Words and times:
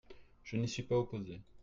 Je 0.41 0.57
n’y 0.57 0.67
suis 0.67 0.81
pas 0.81 0.97
opposé. 0.97 1.43